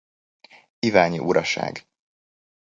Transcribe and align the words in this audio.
Iványi 0.79 1.19
Uraság. 1.19 1.85